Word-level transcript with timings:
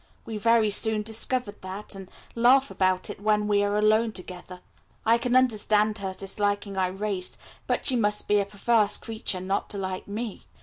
We 0.25 0.39
very 0.39 0.71
soon 0.71 1.03
discovered 1.03 1.61
that, 1.61 1.93
and 1.93 2.09
laugh 2.33 2.71
about 2.71 3.11
it 3.11 3.19
when 3.21 3.47
we 3.47 3.61
are 3.63 3.77
alone 3.77 4.13
together. 4.13 4.61
I 5.05 5.19
can 5.19 5.35
understand 5.35 5.99
her 5.99 6.11
disliking 6.15 6.73
Irais, 6.73 7.37
but 7.67 7.85
she 7.85 7.95
must 7.95 8.27
be 8.27 8.39
a 8.39 8.45
perverse 8.45 8.97
creature 8.97 9.41
not 9.41 9.69
to 9.69 9.77
like 9.77 10.07
me. 10.07 10.47